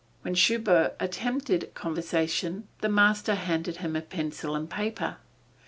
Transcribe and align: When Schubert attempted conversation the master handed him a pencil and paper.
When 0.23 0.33
Schubert 0.33 0.95
attempted 0.99 1.75
conversation 1.75 2.67
the 2.79 2.89
master 2.89 3.35
handed 3.35 3.77
him 3.77 3.95
a 3.95 4.01
pencil 4.01 4.55
and 4.55 4.67
paper. 4.67 5.17